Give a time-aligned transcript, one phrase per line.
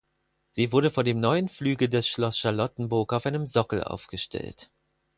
[0.49, 4.71] Sie wurde vor dem Neuen Flügel des Schloss Charlottenburg auf einem Sockel aufgestellt.